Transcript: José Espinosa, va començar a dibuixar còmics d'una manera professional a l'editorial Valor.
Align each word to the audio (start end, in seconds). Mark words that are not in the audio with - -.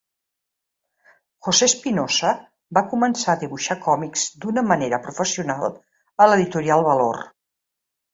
José 1.47 1.67
Espinosa, 1.71 2.31
va 2.77 2.81
començar 2.93 3.29
a 3.35 3.39
dibuixar 3.43 3.77
còmics 3.83 4.23
d'una 4.45 4.63
manera 4.71 5.01
professional 5.05 5.69
a 5.79 6.29
l'editorial 6.31 6.87
Valor. 6.89 7.21